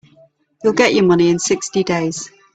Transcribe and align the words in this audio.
You'll 0.63 0.73
get 0.73 0.95
your 0.95 1.03
money 1.03 1.29
in 1.29 1.37
sixty 1.37 1.83
days. 1.83 2.31